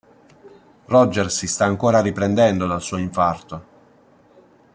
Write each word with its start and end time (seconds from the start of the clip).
Roger 0.85 1.29
si 1.29 1.45
sta 1.45 1.65
ancora 1.65 2.01
riprendendo 2.01 2.65
dal 2.65 2.81
suo 2.81 2.97
infarto. 2.97 3.65